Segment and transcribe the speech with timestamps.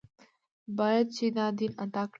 [0.77, 2.09] باید چې دا دین ادا کړي.